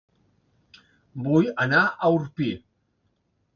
Vull 1.27 1.51
anar 1.67 1.83
a 1.85 2.11
Orpí 2.17 2.51